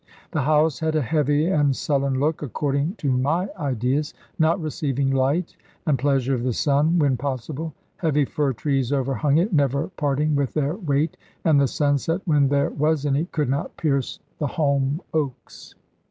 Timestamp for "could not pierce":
13.25-14.17